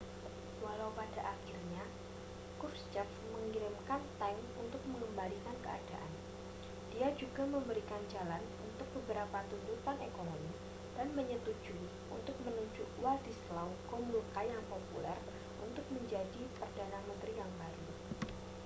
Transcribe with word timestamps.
walau 0.65 0.89
pada 1.01 1.21
akhirnya 1.37 1.83
krushchev 2.59 3.05
mengirimkan 3.37 4.01
tank 4.19 4.39
untuk 4.63 4.81
mengembalikan 4.91 5.53
keadaan 5.65 6.11
dia 6.91 7.07
juga 7.21 7.43
memberikan 7.55 8.01
jalan 8.13 8.41
untuk 8.65 8.87
beberapa 8.97 9.37
tuntutan 9.49 9.97
ekonomi 10.09 10.51
dan 10.97 11.07
menyetujui 11.17 11.85
untuk 12.17 12.33
menunjuk 12.45 12.89
wladyslaw 13.01 13.69
gomulka 13.93 14.41
yang 14.53 14.63
populer 14.73 15.19
untuk 15.69 15.85
menjadi 15.95 16.41
perdana 16.57 16.97
menteri 17.07 17.33
yang 17.41 17.51
baru 17.61 17.85